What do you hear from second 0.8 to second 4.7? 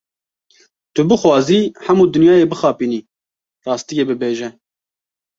Tu bixwazî hemû dinyayê bixapînî, rastiyê bibêje.